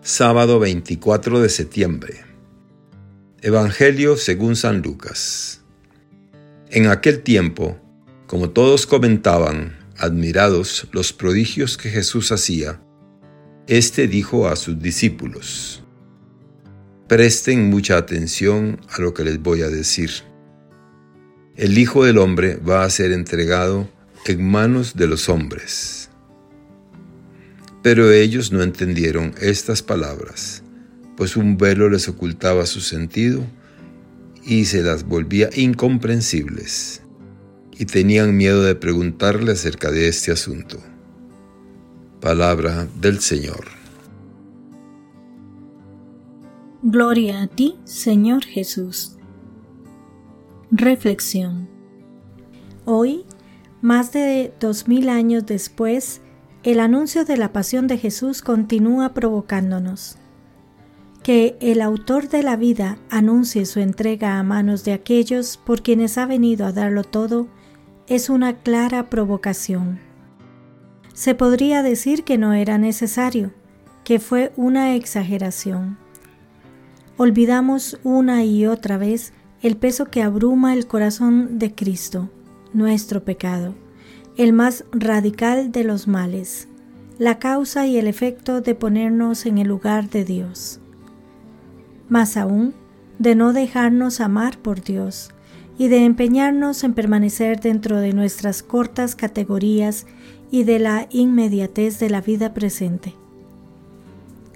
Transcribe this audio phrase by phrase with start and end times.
[0.00, 2.24] Sábado 24 de septiembre.
[3.42, 5.62] Evangelio según San Lucas.
[6.70, 7.76] En aquel tiempo,
[8.28, 12.80] como todos comentaban, admirados, los prodigios que Jesús hacía,
[13.66, 15.82] éste dijo a sus discípulos,
[17.08, 20.10] Presten mucha atención a lo que les voy a decir.
[21.56, 23.90] El Hijo del Hombre va a ser entregado
[24.26, 26.08] en manos de los hombres
[27.90, 30.62] pero ellos no entendieron estas palabras,
[31.16, 33.42] pues un velo les ocultaba su sentido
[34.44, 37.00] y se las volvía incomprensibles,
[37.78, 40.76] y tenían miedo de preguntarle acerca de este asunto.
[42.20, 43.64] Palabra del Señor.
[46.82, 49.16] Gloria a ti, Señor Jesús.
[50.70, 51.70] Reflexión.
[52.84, 53.24] Hoy,
[53.80, 56.20] más de dos mil años después,
[56.70, 60.18] el anuncio de la pasión de Jesús continúa provocándonos.
[61.22, 66.18] Que el autor de la vida anuncie su entrega a manos de aquellos por quienes
[66.18, 67.48] ha venido a darlo todo
[68.06, 69.98] es una clara provocación.
[71.14, 73.54] Se podría decir que no era necesario,
[74.04, 75.96] que fue una exageración.
[77.16, 79.32] Olvidamos una y otra vez
[79.62, 82.28] el peso que abruma el corazón de Cristo,
[82.74, 83.87] nuestro pecado
[84.38, 86.68] el más radical de los males,
[87.18, 90.78] la causa y el efecto de ponernos en el lugar de Dios.
[92.08, 92.72] Más aún,
[93.18, 95.30] de no dejarnos amar por Dios
[95.76, 100.06] y de empeñarnos en permanecer dentro de nuestras cortas categorías
[100.52, 103.14] y de la inmediatez de la vida presente.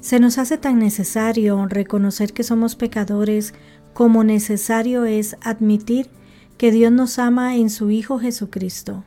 [0.00, 3.52] Se nos hace tan necesario reconocer que somos pecadores
[3.92, 6.08] como necesario es admitir
[6.56, 9.04] que Dios nos ama en su Hijo Jesucristo.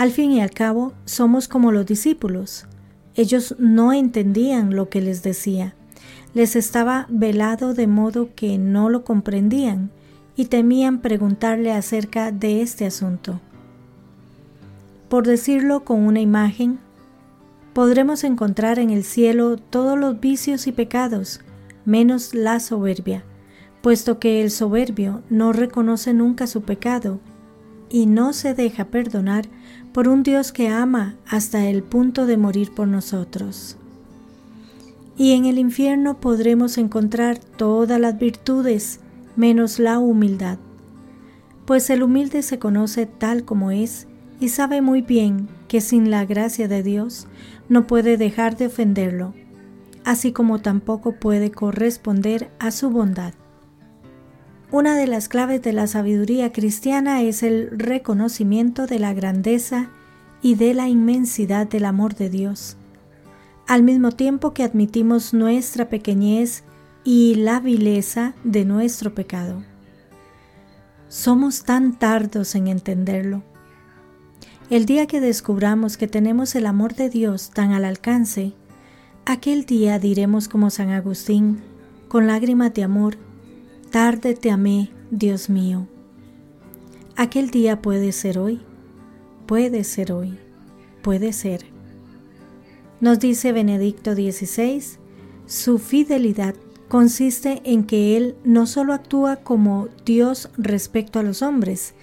[0.00, 2.64] Al fin y al cabo, somos como los discípulos.
[3.16, 5.74] Ellos no entendían lo que les decía.
[6.32, 9.90] Les estaba velado de modo que no lo comprendían
[10.36, 13.42] y temían preguntarle acerca de este asunto.
[15.10, 16.78] Por decirlo con una imagen,
[17.74, 21.42] podremos encontrar en el cielo todos los vicios y pecados,
[21.84, 23.22] menos la soberbia,
[23.82, 27.20] puesto que el soberbio no reconoce nunca su pecado
[27.90, 29.46] y no se deja perdonar
[29.92, 33.76] por un Dios que ama hasta el punto de morir por nosotros.
[35.16, 39.00] Y en el infierno podremos encontrar todas las virtudes
[39.36, 40.58] menos la humildad,
[41.66, 44.06] pues el humilde se conoce tal como es
[44.40, 47.26] y sabe muy bien que sin la gracia de Dios
[47.68, 49.34] no puede dejar de ofenderlo,
[50.04, 53.34] así como tampoco puede corresponder a su bondad.
[54.72, 59.90] Una de las claves de la sabiduría cristiana es el reconocimiento de la grandeza
[60.42, 62.76] y de la inmensidad del amor de Dios,
[63.66, 66.62] al mismo tiempo que admitimos nuestra pequeñez
[67.02, 69.64] y la vileza de nuestro pecado.
[71.08, 73.42] Somos tan tardos en entenderlo.
[74.70, 78.52] El día que descubramos que tenemos el amor de Dios tan al alcance,
[79.26, 81.60] aquel día diremos como San Agustín,
[82.06, 83.18] con lágrimas de amor,
[83.90, 85.88] Tarde te amé, Dios mío.
[87.16, 88.60] Aquel día puede ser hoy,
[89.46, 90.38] puede ser hoy,
[91.02, 91.66] puede ser.
[93.00, 94.80] Nos dice Benedicto XVI,
[95.46, 96.54] su fidelidad
[96.86, 101.94] consiste en que Él no solo actúa como Dios respecto a los hombres,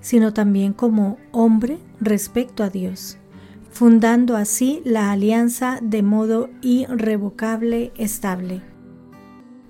[0.00, 3.18] sino también como hombre respecto a Dios,
[3.70, 8.62] fundando así la alianza de modo irrevocable estable.